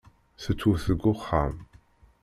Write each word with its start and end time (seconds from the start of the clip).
Tettwet 0.41 0.83
deg 0.89 1.01
uxxam. 1.13 1.55